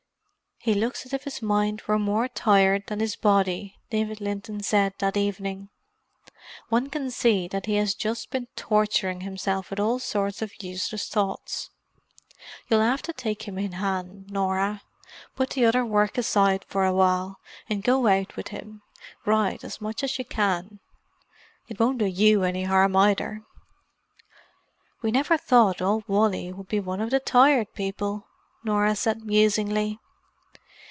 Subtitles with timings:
[0.63, 4.93] "He looks as if his mind were more tired than his body," David Linton said
[4.99, 5.69] that evening.
[6.69, 11.09] "One can see that he has just been torturing himself with all sorts of useless
[11.09, 11.71] thoughts.
[12.69, 14.83] You'll have to take him in hand, Norah.
[15.35, 20.03] Put the other work aside for a while and go out with him—ride as much
[20.03, 20.79] as you can.
[21.69, 23.41] It won't do you any harm, either."
[25.01, 28.27] "We never thought old Wally would be one of the Tired People,"
[28.63, 29.97] Norah said musingly.